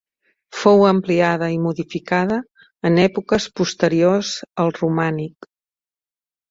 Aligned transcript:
Fou 0.59 0.79
ampliada 0.91 1.49
i 1.55 1.59
modificada 1.65 2.39
en 2.91 2.99
èpoques 3.07 3.49
posteriors 3.61 4.35
al 4.67 4.77
romànic. 4.83 5.53